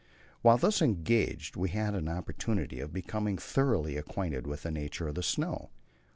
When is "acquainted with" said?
3.97-4.63